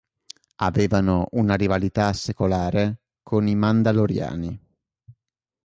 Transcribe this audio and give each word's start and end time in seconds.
Avevano 0.63 1.27
una 1.33 1.53
rivalità 1.53 2.11
secolare 2.13 3.01
con 3.21 3.45
i 3.45 3.53
Mandaloriani. 3.53 4.59